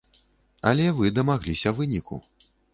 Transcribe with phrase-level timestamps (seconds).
[0.69, 2.23] Але вы дамагліся выніку.